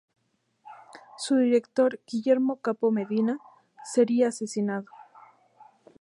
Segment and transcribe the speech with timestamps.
[1.15, 3.39] Su director, Guillermo Capó Medina,
[3.83, 4.87] sería asesinado.